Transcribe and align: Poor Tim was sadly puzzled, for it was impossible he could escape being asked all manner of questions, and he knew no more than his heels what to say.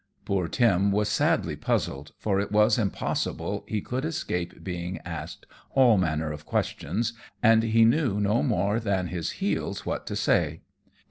Poor 0.25 0.47
Tim 0.47 0.91
was 0.91 1.09
sadly 1.09 1.55
puzzled, 1.55 2.13
for 2.17 2.39
it 2.39 2.51
was 2.51 2.79
impossible 2.79 3.63
he 3.67 3.81
could 3.81 4.03
escape 4.03 4.63
being 4.63 4.97
asked 5.05 5.45
all 5.75 5.95
manner 5.95 6.31
of 6.31 6.43
questions, 6.43 7.13
and 7.43 7.61
he 7.61 7.85
knew 7.85 8.19
no 8.19 8.41
more 8.41 8.79
than 8.79 9.09
his 9.09 9.33
heels 9.33 9.85
what 9.85 10.07
to 10.07 10.15
say. 10.15 10.61